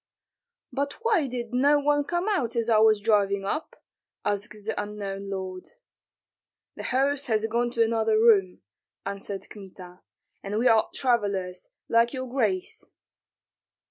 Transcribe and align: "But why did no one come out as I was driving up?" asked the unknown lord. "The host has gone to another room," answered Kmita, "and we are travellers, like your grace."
"But 0.73 0.93
why 1.03 1.27
did 1.27 1.53
no 1.53 1.77
one 1.77 2.05
come 2.05 2.27
out 2.27 2.55
as 2.55 2.69
I 2.69 2.79
was 2.79 2.99
driving 2.99 3.45
up?" 3.45 3.83
asked 4.25 4.57
the 4.65 4.73
unknown 4.75 5.29
lord. 5.29 5.69
"The 6.75 6.85
host 6.85 7.27
has 7.27 7.45
gone 7.45 7.69
to 7.69 7.83
another 7.85 8.17
room," 8.17 8.63
answered 9.05 9.47
Kmita, 9.47 10.01
"and 10.41 10.57
we 10.57 10.67
are 10.67 10.89
travellers, 10.91 11.69
like 11.87 12.13
your 12.13 12.27
grace." 12.27 12.83